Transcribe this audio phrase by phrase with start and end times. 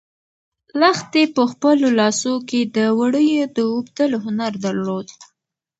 [0.79, 5.07] لښتې په خپلو لاسو کې د وړیو د اوبدلو هنر درلود.